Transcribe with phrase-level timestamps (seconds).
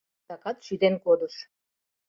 [0.23, 1.35] Адакат шӱден кодыш: